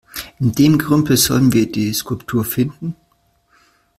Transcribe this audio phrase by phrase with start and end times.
[0.39, 2.95] In dem Gerümpel sollen wir die Skulptur finden?